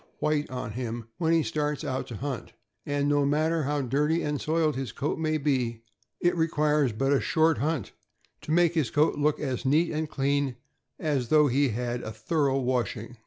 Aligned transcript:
white 0.17 0.49
on 0.49 0.71
him, 0.71 1.07
when 1.19 1.31
he 1.31 1.43
starts 1.43 1.83
out 1.83 2.07
to 2.07 2.15
hunt, 2.15 2.53
and, 2.87 3.07
no 3.07 3.23
matter 3.23 3.61
how 3.61 3.81
dirty 3.81 4.23
and 4.23 4.41
soiled 4.41 4.75
his 4.75 4.91
coat 4.91 5.19
maybe, 5.19 5.83
it 6.19 6.35
requires 6.35 6.91
but 6.91 7.13
a 7.13 7.21
short 7.21 7.59
hunt 7.59 7.91
to 8.41 8.49
make 8.49 8.73
his 8.73 8.89
coat 8.89 9.19
look 9.19 9.39
as 9.39 9.63
neat 9.63 9.91
and 9.91 10.09
clean 10.09 10.55
as 10.97 11.27
though 11.27 11.45
he 11.45 11.69
had 11.69 11.99
had 11.99 12.01
a 12.01 12.11
thorough 12.11 12.57
washing. 12.59 13.15